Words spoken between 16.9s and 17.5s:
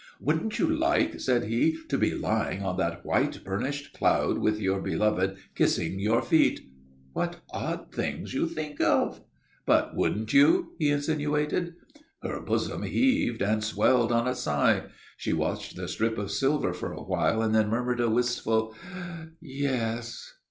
a while